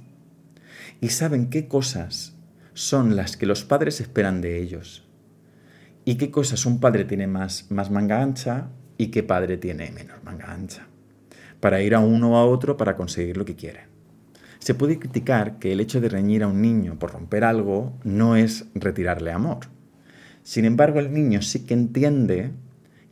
Y 1.00 1.08
saben 1.08 1.48
qué 1.48 1.68
cosas 1.68 2.34
son 2.74 3.16
las 3.16 3.36
que 3.36 3.46
los 3.46 3.64
padres 3.64 4.00
esperan 4.00 4.40
de 4.40 4.60
ellos. 4.60 5.04
Y 6.04 6.16
qué 6.16 6.30
cosas 6.30 6.66
un 6.66 6.80
padre 6.80 7.04
tiene 7.04 7.26
más, 7.26 7.70
más 7.70 7.90
manga 7.90 8.22
ancha 8.22 8.68
y 8.96 9.08
qué 9.08 9.22
padre 9.22 9.56
tiene 9.56 9.90
menos 9.90 10.22
manga 10.22 10.52
ancha. 10.52 10.86
Para 11.60 11.82
ir 11.82 11.94
a 11.94 12.00
uno 12.00 12.32
o 12.32 12.36
a 12.36 12.46
otro 12.46 12.76
para 12.76 12.96
conseguir 12.96 13.36
lo 13.36 13.44
que 13.44 13.56
quiere. 13.56 13.88
Se 14.58 14.74
puede 14.74 14.98
criticar 14.98 15.58
que 15.58 15.72
el 15.72 15.80
hecho 15.80 16.00
de 16.00 16.08
reñir 16.08 16.42
a 16.42 16.48
un 16.48 16.60
niño 16.60 16.98
por 16.98 17.12
romper 17.12 17.44
algo 17.44 17.94
no 18.04 18.36
es 18.36 18.66
retirarle 18.74 19.32
amor. 19.32 19.60
Sin 20.42 20.64
embargo, 20.64 20.98
el 20.98 21.12
niño 21.12 21.42
sí 21.42 21.66
que 21.66 21.74
entiende 21.74 22.52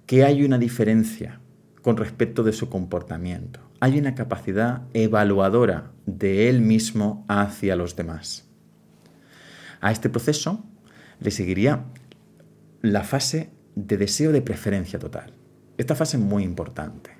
que 0.06 0.24
hay 0.24 0.44
una 0.44 0.58
diferencia 0.58 1.40
con 1.82 1.96
respecto 1.96 2.42
de 2.42 2.52
su 2.52 2.68
comportamiento. 2.68 3.60
Hay 3.80 3.98
una 3.98 4.14
capacidad 4.14 4.82
evaluadora 4.94 5.90
de 6.06 6.48
él 6.48 6.60
mismo 6.60 7.24
hacia 7.28 7.76
los 7.76 7.96
demás. 7.96 8.48
A 9.80 9.92
este 9.92 10.08
proceso 10.08 10.64
le 11.20 11.30
seguiría 11.30 11.84
la 12.82 13.02
fase 13.02 13.50
de 13.74 13.96
deseo 13.96 14.32
de 14.32 14.42
preferencia 14.42 14.98
total. 14.98 15.34
Esta 15.76 15.94
fase 15.94 16.16
es 16.16 16.22
muy 16.22 16.42
importante, 16.42 17.10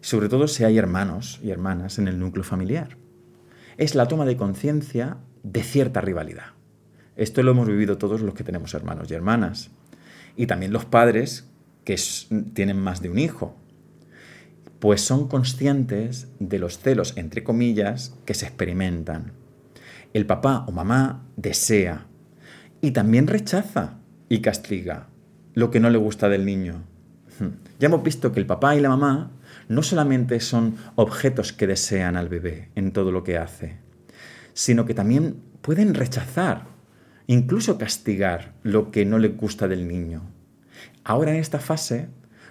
sobre 0.00 0.28
todo 0.28 0.48
si 0.48 0.64
hay 0.64 0.78
hermanos 0.78 1.40
y 1.42 1.50
hermanas 1.50 1.98
en 1.98 2.08
el 2.08 2.18
núcleo 2.18 2.44
familiar. 2.44 2.96
Es 3.76 3.94
la 3.94 4.08
toma 4.08 4.24
de 4.24 4.36
conciencia 4.36 5.18
de 5.42 5.62
cierta 5.62 6.00
rivalidad. 6.00 6.54
Esto 7.16 7.42
lo 7.42 7.50
hemos 7.50 7.66
vivido 7.68 7.98
todos 7.98 8.22
los 8.22 8.34
que 8.34 8.44
tenemos 8.44 8.72
hermanos 8.72 9.10
y 9.10 9.14
hermanas. 9.14 9.70
Y 10.36 10.46
también 10.46 10.72
los 10.72 10.86
padres 10.86 11.49
que 11.90 12.00
tienen 12.54 12.78
más 12.78 13.02
de 13.02 13.10
un 13.10 13.18
hijo, 13.18 13.56
pues 14.78 15.00
son 15.00 15.26
conscientes 15.26 16.28
de 16.38 16.60
los 16.60 16.78
celos, 16.78 17.14
entre 17.16 17.42
comillas, 17.42 18.14
que 18.24 18.34
se 18.34 18.46
experimentan. 18.46 19.32
El 20.12 20.24
papá 20.24 20.64
o 20.68 20.72
mamá 20.72 21.26
desea 21.36 22.06
y 22.80 22.92
también 22.92 23.26
rechaza 23.26 23.98
y 24.28 24.40
castiga 24.40 25.08
lo 25.54 25.72
que 25.72 25.80
no 25.80 25.90
le 25.90 25.98
gusta 25.98 26.28
del 26.28 26.46
niño. 26.46 26.84
Ya 27.80 27.86
hemos 27.86 28.04
visto 28.04 28.30
que 28.30 28.38
el 28.38 28.46
papá 28.46 28.76
y 28.76 28.80
la 28.80 28.88
mamá 28.88 29.32
no 29.68 29.82
solamente 29.82 30.38
son 30.38 30.76
objetos 30.94 31.52
que 31.52 31.66
desean 31.66 32.16
al 32.16 32.28
bebé 32.28 32.70
en 32.76 32.92
todo 32.92 33.10
lo 33.10 33.24
que 33.24 33.36
hace, 33.36 33.78
sino 34.52 34.86
que 34.86 34.94
también 34.94 35.42
pueden 35.60 35.94
rechazar, 35.94 36.68
incluso 37.26 37.78
castigar 37.78 38.54
lo 38.62 38.92
que 38.92 39.04
no 39.04 39.18
le 39.18 39.28
gusta 39.28 39.66
del 39.66 39.88
niño. 39.88 40.22
Ahora 41.04 41.32
en 41.32 41.38
esta 41.38 41.58
fase 41.58 42.08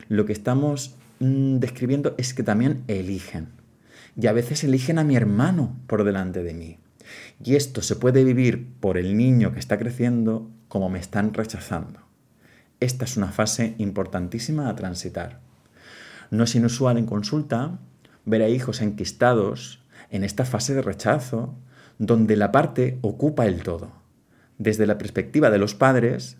lo 0.07 0.25
que 0.25 0.33
estamos 0.33 0.95
mm, 1.19 1.57
describiendo 1.57 2.15
es 2.17 2.33
que 2.33 2.43
también 2.43 2.83
eligen. 2.87 3.49
Y 4.19 4.27
a 4.27 4.33
veces 4.33 4.63
eligen 4.63 4.99
a 4.99 5.03
mi 5.03 5.15
hermano 5.15 5.77
por 5.87 6.03
delante 6.03 6.43
de 6.43 6.53
mí. 6.53 6.79
Y 7.43 7.55
esto 7.55 7.81
se 7.81 7.95
puede 7.95 8.23
vivir 8.23 8.67
por 8.79 8.97
el 8.97 9.15
niño 9.15 9.53
que 9.53 9.59
está 9.59 9.77
creciendo 9.77 10.49
como 10.67 10.89
me 10.89 10.99
están 10.99 11.33
rechazando. 11.33 11.99
Esta 12.79 13.05
es 13.05 13.17
una 13.17 13.31
fase 13.31 13.75
importantísima 13.77 14.69
a 14.69 14.75
transitar. 14.75 15.39
No 16.31 16.43
es 16.43 16.55
inusual 16.55 16.97
en 16.97 17.05
consulta 17.05 17.79
ver 18.25 18.41
a 18.41 18.49
hijos 18.49 18.81
enquistados 18.81 19.83
en 20.11 20.23
esta 20.23 20.45
fase 20.45 20.73
de 20.73 20.81
rechazo, 20.81 21.55
donde 21.97 22.35
la 22.35 22.51
parte 22.51 22.99
ocupa 23.01 23.45
el 23.45 23.63
todo. 23.63 23.91
Desde 24.57 24.87
la 24.87 24.97
perspectiva 24.97 25.49
de 25.49 25.57
los 25.57 25.75
padres, 25.75 26.37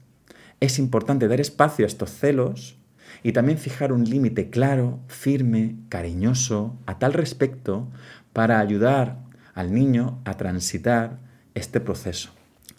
es 0.60 0.80
importante 0.80 1.28
dar 1.28 1.40
espacio 1.40 1.86
a 1.86 1.88
estos 1.88 2.12
celos 2.12 2.78
y 3.24 3.32
también 3.32 3.58
fijar 3.58 3.92
un 3.92 4.04
límite 4.04 4.50
claro, 4.50 5.00
firme, 5.08 5.76
cariñoso 5.90 6.78
a 6.86 7.00
tal 7.00 7.14
respecto 7.14 7.90
para 8.34 8.60
ayudar 8.60 9.20
al 9.54 9.74
niño 9.74 10.22
a 10.26 10.38
transitar 10.38 11.20
este 11.54 11.80
proceso, 11.80 12.32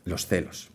los 0.05 0.27
celos. 0.27 0.71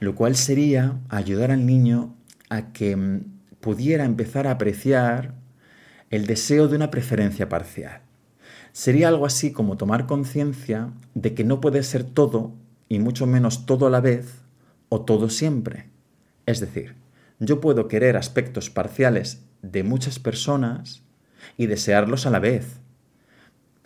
Lo 0.00 0.14
cual 0.14 0.36
sería 0.36 0.98
ayudar 1.08 1.50
al 1.50 1.66
niño 1.66 2.14
a 2.50 2.72
que 2.72 2.96
mm, 2.96 3.24
pudiera 3.60 4.04
empezar 4.04 4.46
a 4.46 4.52
apreciar 4.52 5.34
el 6.10 6.26
deseo 6.26 6.68
de 6.68 6.76
una 6.76 6.90
preferencia 6.90 7.48
parcial. 7.48 8.02
Sería 8.72 9.08
algo 9.08 9.26
así 9.26 9.50
como 9.50 9.76
tomar 9.76 10.06
conciencia 10.06 10.92
de 11.14 11.34
que 11.34 11.44
no 11.44 11.60
puede 11.60 11.82
ser 11.82 12.04
todo, 12.04 12.54
y 12.88 13.00
mucho 13.00 13.26
menos 13.26 13.66
todo 13.66 13.88
a 13.88 13.90
la 13.90 14.00
vez, 14.00 14.42
o 14.88 15.02
todo 15.02 15.28
siempre. 15.30 15.90
Es 16.48 16.60
decir, 16.60 16.94
yo 17.40 17.60
puedo 17.60 17.88
querer 17.88 18.16
aspectos 18.16 18.70
parciales 18.70 19.44
de 19.60 19.82
muchas 19.82 20.18
personas 20.18 21.02
y 21.58 21.66
desearlos 21.66 22.24
a 22.24 22.30
la 22.30 22.38
vez. 22.38 22.80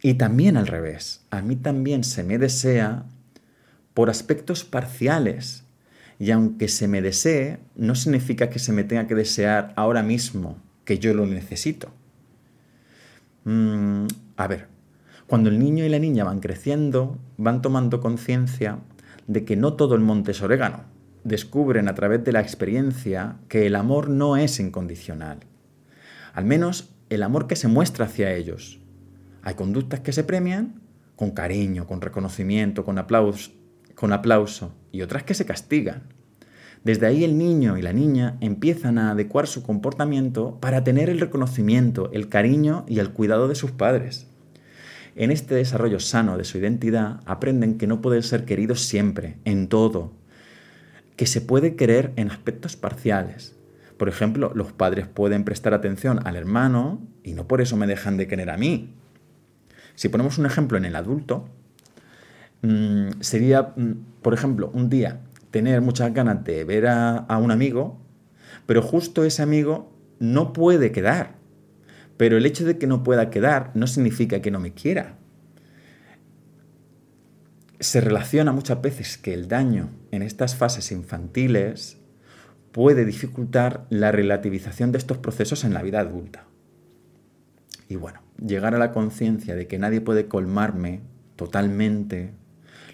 Y 0.00 0.14
también 0.14 0.56
al 0.56 0.68
revés, 0.68 1.26
a 1.30 1.42
mí 1.42 1.56
también 1.56 2.04
se 2.04 2.22
me 2.22 2.38
desea 2.38 3.04
por 3.94 4.10
aspectos 4.10 4.62
parciales. 4.62 5.64
Y 6.20 6.30
aunque 6.30 6.68
se 6.68 6.86
me 6.86 7.02
desee, 7.02 7.58
no 7.74 7.96
significa 7.96 8.48
que 8.48 8.60
se 8.60 8.72
me 8.72 8.84
tenga 8.84 9.08
que 9.08 9.16
desear 9.16 9.72
ahora 9.74 10.04
mismo, 10.04 10.56
que 10.84 11.00
yo 11.00 11.14
lo 11.14 11.26
necesito. 11.26 11.92
Mm, 13.42 14.06
a 14.36 14.46
ver, 14.46 14.68
cuando 15.26 15.50
el 15.50 15.58
niño 15.58 15.84
y 15.84 15.88
la 15.88 15.98
niña 15.98 16.22
van 16.22 16.38
creciendo, 16.38 17.18
van 17.38 17.60
tomando 17.60 18.00
conciencia 18.00 18.78
de 19.26 19.44
que 19.44 19.56
no 19.56 19.72
todo 19.72 19.96
el 19.96 20.00
monte 20.00 20.30
es 20.30 20.42
orégano 20.42 20.91
descubren 21.24 21.88
a 21.88 21.94
través 21.94 22.24
de 22.24 22.32
la 22.32 22.40
experiencia 22.40 23.36
que 23.48 23.66
el 23.66 23.76
amor 23.76 24.08
no 24.08 24.36
es 24.36 24.58
incondicional. 24.60 25.40
Al 26.32 26.44
menos 26.44 26.94
el 27.10 27.22
amor 27.22 27.46
que 27.46 27.56
se 27.56 27.68
muestra 27.68 28.06
hacia 28.06 28.32
ellos. 28.32 28.80
Hay 29.42 29.54
conductas 29.54 30.00
que 30.00 30.12
se 30.12 30.24
premian 30.24 30.80
con 31.16 31.32
cariño, 31.32 31.86
con 31.86 32.00
reconocimiento, 32.00 32.84
con 32.84 32.98
aplauso, 32.98 33.52
con 33.94 34.12
aplauso 34.12 34.74
y 34.90 35.02
otras 35.02 35.22
que 35.24 35.34
se 35.34 35.46
castigan. 35.46 36.04
Desde 36.84 37.06
ahí 37.06 37.22
el 37.22 37.38
niño 37.38 37.78
y 37.78 37.82
la 37.82 37.92
niña 37.92 38.36
empiezan 38.40 38.98
a 38.98 39.12
adecuar 39.12 39.46
su 39.46 39.62
comportamiento 39.62 40.58
para 40.60 40.82
tener 40.82 41.10
el 41.10 41.20
reconocimiento, 41.20 42.10
el 42.12 42.28
cariño 42.28 42.84
y 42.88 42.98
el 42.98 43.10
cuidado 43.10 43.46
de 43.46 43.54
sus 43.54 43.70
padres. 43.70 44.26
En 45.14 45.30
este 45.30 45.54
desarrollo 45.54 46.00
sano 46.00 46.38
de 46.38 46.44
su 46.44 46.58
identidad 46.58 47.20
aprenden 47.26 47.78
que 47.78 47.86
no 47.86 48.00
pueden 48.00 48.22
ser 48.22 48.44
queridos 48.44 48.80
siempre, 48.82 49.36
en 49.44 49.68
todo, 49.68 50.12
que 51.22 51.26
se 51.28 51.40
puede 51.40 51.76
querer 51.76 52.12
en 52.16 52.32
aspectos 52.32 52.74
parciales. 52.74 53.54
Por 53.96 54.08
ejemplo, 54.08 54.50
los 54.56 54.72
padres 54.72 55.06
pueden 55.06 55.44
prestar 55.44 55.72
atención 55.72 56.18
al 56.26 56.34
hermano 56.34 57.00
y 57.22 57.34
no 57.34 57.46
por 57.46 57.60
eso 57.60 57.76
me 57.76 57.86
dejan 57.86 58.16
de 58.16 58.26
querer 58.26 58.50
a 58.50 58.56
mí. 58.56 58.92
Si 59.94 60.08
ponemos 60.08 60.38
un 60.38 60.46
ejemplo 60.46 60.78
en 60.78 60.84
el 60.84 60.96
adulto, 60.96 61.48
mm, 62.62 63.20
sería, 63.20 63.72
mm, 63.76 64.20
por 64.20 64.34
ejemplo, 64.34 64.72
un 64.74 64.88
día 64.88 65.20
tener 65.52 65.80
muchas 65.80 66.12
ganas 66.12 66.42
de 66.42 66.64
ver 66.64 66.88
a, 66.88 67.18
a 67.18 67.38
un 67.38 67.52
amigo, 67.52 68.00
pero 68.66 68.82
justo 68.82 69.22
ese 69.22 69.44
amigo 69.44 69.92
no 70.18 70.52
puede 70.52 70.90
quedar. 70.90 71.36
Pero 72.16 72.36
el 72.36 72.46
hecho 72.46 72.64
de 72.64 72.78
que 72.78 72.88
no 72.88 73.04
pueda 73.04 73.30
quedar 73.30 73.70
no 73.74 73.86
significa 73.86 74.42
que 74.42 74.50
no 74.50 74.58
me 74.58 74.74
quiera 74.74 75.21
se 77.82 78.00
relaciona 78.00 78.52
muchas 78.52 78.80
veces 78.80 79.18
que 79.18 79.34
el 79.34 79.48
daño 79.48 79.90
en 80.12 80.22
estas 80.22 80.54
fases 80.54 80.92
infantiles 80.92 81.98
puede 82.70 83.04
dificultar 83.04 83.86
la 83.90 84.12
relativización 84.12 84.92
de 84.92 84.98
estos 84.98 85.18
procesos 85.18 85.64
en 85.64 85.74
la 85.74 85.82
vida 85.82 86.00
adulta. 86.00 86.44
Y 87.88 87.96
bueno, 87.96 88.22
llegar 88.38 88.74
a 88.74 88.78
la 88.78 88.92
conciencia 88.92 89.56
de 89.56 89.66
que 89.66 89.78
nadie 89.78 90.00
puede 90.00 90.28
colmarme 90.28 91.00
totalmente, 91.36 92.32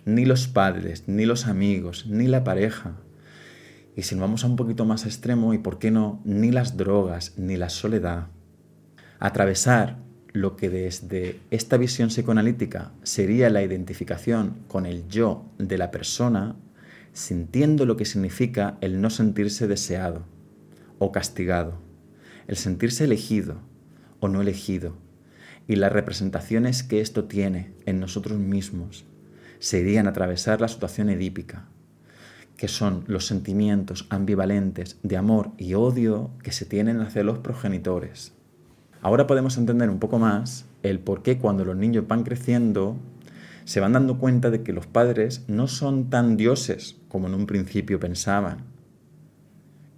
ni 0.07 0.25
los 0.25 0.49
padres, 0.49 1.05
ni 1.07 1.27
los 1.27 1.47
amigos, 1.47 2.07
ni 2.09 2.27
la 2.27 2.43
pareja. 2.43 2.97
Y 3.95 4.03
si 4.03 4.15
nos 4.15 4.23
vamos 4.23 4.45
a 4.45 4.47
un 4.47 4.57
poquito 4.57 4.87
más 4.87 5.05
extremo, 5.05 5.53
y 5.53 5.59
por 5.59 5.79
qué 5.79 5.91
no, 5.91 6.23
ni 6.25 6.51
las 6.51 6.77
drogas, 6.77 7.35
ni 7.37 7.57
la 7.57 7.69
soledad. 7.69 8.29
Atravesar 9.19 9.99
lo 10.41 10.57
que 10.57 10.71
desde 10.71 11.41
esta 11.51 11.77
visión 11.77 12.11
psicoanalítica 12.11 12.93
sería 13.03 13.51
la 13.51 13.63
identificación 13.63 14.59
con 14.69 14.87
el 14.87 15.09
yo 15.09 15.45
de 15.59 15.79
la 15.79 15.91
persona, 15.91 16.55
sintiendo 17.13 17.87
lo 17.87 17.97
que 17.97 18.05
significa 18.05 18.79
el 18.81 19.01
no 19.01 19.11
sentirse 19.11 19.67
deseado 19.67 20.25
o 21.01 21.11
castigado, 21.11 21.81
el 22.47 22.57
sentirse 22.57 23.05
elegido 23.05 23.57
o 24.21 24.29
no 24.29 24.41
elegido, 24.41 24.97
y 25.67 25.75
las 25.75 25.93
representaciones 25.93 26.85
que 26.85 27.01
esto 27.01 27.25
tiene 27.25 27.73
en 27.85 27.99
nosotros 27.99 28.39
mismos 28.39 29.05
serían 29.59 30.07
atravesar 30.07 30.61
la 30.61 30.69
situación 30.69 31.11
edípica, 31.11 31.67
que 32.57 32.69
son 32.69 33.03
los 33.09 33.27
sentimientos 33.27 34.07
ambivalentes 34.09 34.99
de 35.03 35.17
amor 35.17 35.51
y 35.59 35.75
odio 35.75 36.31
que 36.45 36.53
se 36.53 36.65
tienen 36.65 37.01
hacia 37.01 37.25
los 37.25 37.39
progenitores. 37.39 38.38
Ahora 39.01 39.27
podemos 39.27 39.57
entender 39.59 39.91
un 39.91 39.99
poco 39.99 40.19
más 40.19 40.67
el 40.83 40.99
por 40.99 41.23
qué 41.23 41.39
cuando 41.39 41.65
los 41.65 41.77
niños 41.77 42.07
van 42.09 42.25
creciendo 42.25 42.97
se 43.65 43.81
van 43.81 43.93
dando 43.93 44.19
cuenta 44.19 44.51
de 44.51 44.63
que 44.63 44.73
los 44.73 44.87
padres 44.87 45.45
no 45.47 45.69
son 45.69 46.09
tan 46.09 46.37
dioses 46.37 46.97
como 47.09 47.27
en 47.27 47.35
un 47.35 47.47
principio 47.47 48.01
pensaban, 48.01 48.65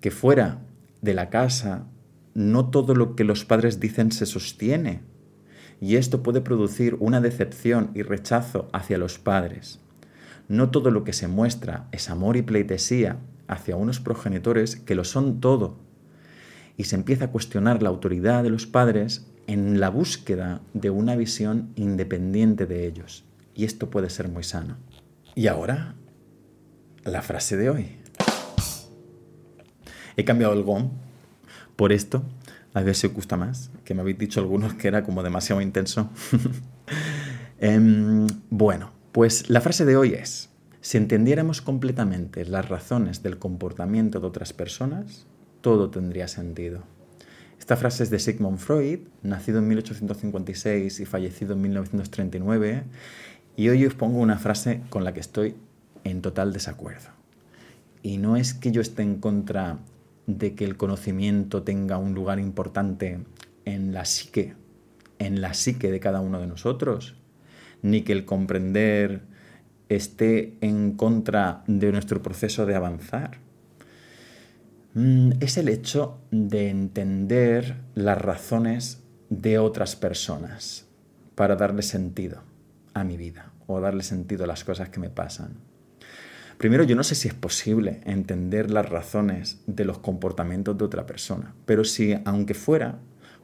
que 0.01 0.11
fuera 0.11 0.59
de 1.03 1.15
la 1.15 1.31
casa 1.31 1.87
no 2.35 2.71
todo 2.71 2.95
lo 2.95 3.15
que 3.15 3.25
los 3.25 3.45
padres 3.45 3.79
dicen 3.79 4.11
se 4.11 4.27
sostiene, 4.27 5.03
y 5.81 5.97
esto 5.97 6.23
puede 6.23 6.41
producir 6.41 6.97
una 7.01 7.21
decepción 7.21 7.91
y 7.95 8.03
rechazo 8.03 8.69
hacia 8.73 8.99
los 8.99 9.19
padres. 9.19 9.81
No 10.49 10.71
todo 10.71 10.91
lo 10.91 11.05
que 11.05 11.13
se 11.13 11.29
muestra 11.29 11.89
es 11.93 12.11
amor 12.11 12.37
y 12.37 12.43
pleitesía 12.43 13.19
hacia 13.47 13.77
unos 13.77 14.01
progenitores 14.01 14.77
que 14.77 14.95
lo 14.95 15.05
son 15.05 15.41
todo. 15.41 15.77
Y 16.81 16.85
se 16.85 16.97
empieza 16.97 17.27
a 17.27 17.31
cuestionar 17.31 17.83
la 17.83 17.91
autoridad 17.91 18.43
de 18.43 18.49
los 18.49 18.67
padres 18.67 19.27
en 19.47 19.81
la 19.81 19.91
búsqueda 19.91 20.63
de 20.73 20.89
una 20.89 21.15
visión 21.15 21.75
independiente 21.77 22.65
de 22.65 22.87
ellos. 22.87 23.27
Y 23.55 23.67
esto 23.67 23.91
puede 23.91 24.09
ser 24.09 24.31
muy 24.31 24.45
sano. 24.45 24.79
Y 25.35 25.49
ahora, 25.49 25.95
la 27.05 27.21
frase 27.21 27.59
de 27.59 27.69
hoy. 27.69 27.99
He 30.17 30.25
cambiado 30.25 30.55
el 30.55 30.63
GOM 30.63 30.89
por 31.77 31.93
esto 31.93 32.25
a 32.73 32.81
ver 32.81 32.95
si 32.95 33.09
os 33.09 33.13
gusta 33.13 33.37
más, 33.37 33.71
que 33.85 33.93
me 33.93 34.01
habéis 34.01 34.17
dicho 34.17 34.41
algunos 34.41 34.73
que 34.73 34.89
era 34.89 35.05
como 35.05 35.23
demasiado 35.23 35.61
intenso. 35.61 36.09
Em, 37.63 38.27
bueno, 38.49 38.91
pues 39.13 39.51
la 39.51 39.61
frase 39.61 39.85
de 39.85 39.95
hoy 39.95 40.15
es, 40.15 40.49
si 40.81 40.97
entendiéramos 40.97 41.61
completamente 41.61 42.47
las 42.47 42.67
razones 42.71 43.23
del 43.23 43.39
comportamiento 43.39 44.19
de 44.19 44.27
otras 44.27 44.55
personas, 44.55 45.27
todo 45.61 45.91
tendría 45.91 46.29
sentido. 46.29 46.83
Esta 47.59 47.77
frase 47.77 48.03
es 48.03 48.11
de 48.11 48.19
Sigmund 48.19 48.59
Freud, 48.59 49.01
nacido 49.23 49.59
en 49.59 49.69
1856 49.69 51.01
y 51.01 51.05
fallecido 51.05 51.53
en 51.53 51.61
1939, 51.63 52.85
y 53.57 53.69
hoy 53.69 53.85
os 53.85 53.95
pongo 53.95 54.19
una 54.19 54.39
frase 54.39 54.81
con 54.89 55.05
la 55.05 55.13
que 55.13 55.21
estoy 55.21 55.55
en 56.05 56.23
total 56.23 56.53
desacuerdo. 56.53 57.11
Y 58.03 58.17
no 58.17 58.37
es 58.37 58.55
que 58.55 58.73
yo 58.73 58.81
esté 58.81 59.03
en 59.03 59.17
contra 59.17 59.79
de 60.27 60.55
que 60.55 60.65
el 60.65 60.77
conocimiento 60.77 61.63
tenga 61.63 61.99
un 61.99 62.15
lugar 62.15 62.39
importante 62.39 63.21
en 63.65 63.93
la 63.93 64.05
psique, 64.05 64.55
en 65.19 65.41
la 65.41 65.55
psique 65.55 65.91
de 65.91 66.01
cada 66.01 66.21
uno 66.21 66.41
de 66.41 66.47
nosotros, 66.47 67.17
ni 67.83 68.03
que 68.03 68.13
el 68.13 68.25
comprender 68.25 69.23
esté 69.89 70.57
en 70.61 70.93
contra 70.93 71.63
de 71.67 71.93
nuestro 71.93 72.23
proceso 72.23 72.65
de 72.65 72.75
avanzar. 72.75 73.39
Mm, 74.95 75.33
es 75.39 75.57
el 75.57 75.69
hecho 75.69 76.19
de 76.33 76.69
entender 76.69 77.77
las 77.95 78.21
razones 78.21 79.05
de 79.29 79.59
otras 79.59 79.95
personas 79.95 80.89
para 81.37 81.55
darle 81.55 81.83
sentido 81.83 82.43
a 82.93 83.05
mi 83.05 83.17
vida 83.17 83.53
o 83.69 83.81
darle 83.81 84.03
sentido 84.03 84.45
a 84.45 84.47
las 84.49 84.65
cosas 84.65 84.89
que 84.89 84.99
me 84.99 85.09
pasan. 85.09 85.59
Primero, 86.59 86.83
yo 86.83 86.97
no 86.97 87.05
sé 87.05 87.15
si 87.15 87.29
es 87.29 87.35
posible 87.35 88.01
entender 88.05 88.71
las 88.71 88.89
razones 88.89 89.63
de 89.69 89.85
los 89.85 89.99
comportamientos 89.99 90.77
de 90.77 90.85
otra 90.85 91.07
persona, 91.07 91.55
pero 91.67 91.85
si, 91.85 92.17
aunque 92.25 92.55
fuera, 92.55 92.99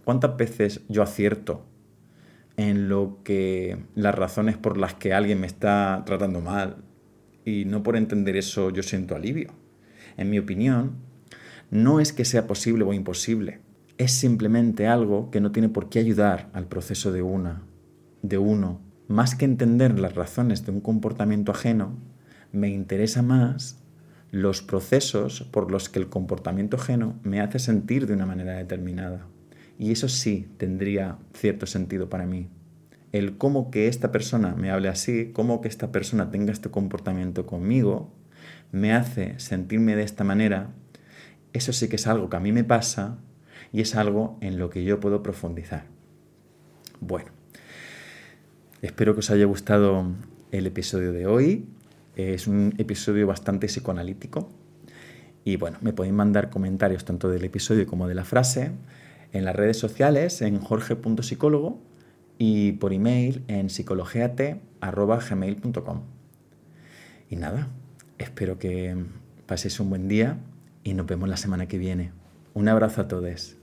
¿cuántas 0.05 0.37
veces 0.37 0.81
yo 0.89 1.03
acierto 1.03 1.65
en 2.57 2.89
lo 2.89 3.21
que 3.23 3.79
las 3.95 4.17
razones 4.17 4.57
por 4.57 4.79
las 4.79 4.95
que 4.95 5.15
alguien 5.15 5.41
me 5.41 5.47
está 5.47 6.03
tratando 6.05 6.41
mal 6.41 6.79
y 7.45 7.67
no 7.67 7.85
por 7.85 7.97
entender 7.97 8.37
eso 8.37 8.71
yo 8.71 8.83
siento 8.83 9.15
alivio? 9.15 9.53
En 10.17 10.29
mi 10.29 10.39
opinión, 10.39 11.06
no 11.71 12.01
es 12.01 12.13
que 12.13 12.25
sea 12.25 12.47
posible 12.47 12.85
o 12.85 12.93
imposible, 12.93 13.61
es 13.99 14.13
simplemente 14.13 14.87
algo 14.87 15.31
que 15.31 15.41
no 15.41 15.53
tiene 15.53 15.69
por 15.69 15.89
qué 15.89 15.99
ayudar 15.99 16.51
al 16.53 16.67
proceso 16.67 17.13
de 17.13 17.23
una, 17.23 17.63
de 18.23 18.39
uno, 18.39 18.81
más 19.09 19.35
que 19.35 19.45
entender 19.45 19.99
las 19.99 20.15
razones 20.15 20.67
de 20.67 20.73
un 20.73 20.81
comportamiento 20.81 21.53
ajeno, 21.53 21.97
me 22.53 22.69
interesa 22.69 23.23
más 23.23 23.83
los 24.31 24.63
procesos 24.63 25.43
por 25.43 25.71
los 25.71 25.89
que 25.89 25.99
el 25.99 26.09
comportamiento 26.09 26.77
ajeno 26.77 27.19
me 27.23 27.41
hace 27.41 27.59
sentir 27.59 28.07
de 28.07 28.15
una 28.15 28.27
manera 28.27 28.55
determinada. 28.55 29.27
Y 29.79 29.93
eso 29.93 30.09
sí 30.09 30.49
tendría 30.57 31.19
cierto 31.33 31.67
sentido 31.67 32.09
para 32.09 32.27
mí. 32.27 32.49
El 33.13 33.39
cómo 33.39 33.71
que 33.71 33.89
esta 33.89 34.11
persona 34.11 34.55
me 34.55 34.71
hable 34.71 34.89
así, 34.89 35.31
cómo 35.33 35.61
que 35.61 35.69
esta 35.69 35.93
persona 35.93 36.31
tenga 36.31 36.53
este 36.53 36.71
comportamiento 36.71 37.47
conmigo, 37.47 38.13
me 38.73 38.93
hace 38.93 39.39
sentirme 39.39 39.95
de 39.97 40.03
esta 40.03 40.25
manera, 40.25 40.75
eso 41.53 41.73
sí 41.73 41.89
que 41.89 41.97
es 41.97 42.07
algo 42.07 42.31
que 42.31 42.37
a 42.37 42.41
mí 42.41 42.53
me 42.53 42.65
pasa 42.65 43.19
y 43.73 43.81
es 43.81 43.95
algo 43.95 44.39
en 44.41 44.59
lo 44.59 44.71
que 44.71 44.85
yo 44.85 45.01
puedo 45.01 45.23
profundizar. 45.23 45.85
Bueno, 47.01 47.31
espero 48.83 49.15
que 49.15 49.21
os 49.21 49.31
haya 49.31 49.45
gustado 49.45 50.05
el 50.51 50.67
episodio 50.67 51.13
de 51.13 51.27
hoy. 51.27 51.69
Es 52.15 52.47
un 52.47 52.75
episodio 52.79 53.27
bastante 53.27 53.67
psicoanalítico. 53.67 54.49
Y 55.45 55.57
bueno, 55.57 55.79
me 55.81 55.93
podéis 55.93 56.15
mandar 56.15 56.51
comentarios 56.51 57.05
tanto 57.05 57.29
del 57.29 57.45
episodio 57.45 57.87
como 57.87 58.09
de 58.09 58.15
la 58.15 58.25
frase 58.25 58.73
en 59.33 59.45
las 59.45 59.55
redes 59.55 59.79
sociales 59.79 60.43
en 60.43 60.59
jorge.psicólogo 60.59 61.81
y 62.39 62.73
por 62.73 62.93
email 62.93 63.45
en 63.49 63.71
psicologiate.gmail.com. 63.71 66.03
Y 67.29 67.35
nada, 67.37 67.69
espero 68.19 68.59
que 68.59 68.97
paséis 69.47 69.81
un 69.81 69.91
buen 69.91 70.09
día 70.09 70.39
y 70.87 70.95
nos 70.95 71.07
vemos 71.07 71.29
la 71.29 71.37
semana 71.37 71.67
que 71.67 71.79
viene. 71.79 72.13
Un 72.55 72.69
abrazo 72.69 73.03
a 73.03 73.09
todos. 73.09 73.56